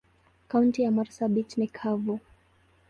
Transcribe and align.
Kaunti 0.47 0.81
ya 0.81 0.91
marsabit 0.91 1.57
ni 1.57 1.67
kavu. 1.67 2.19